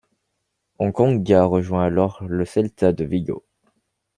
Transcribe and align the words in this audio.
Engonga 0.79 1.43
rejoint 1.45 1.83
alors 1.83 2.23
le 2.27 2.43
Celta 2.43 2.91
de 2.91 3.03
Vigo. 3.05 3.45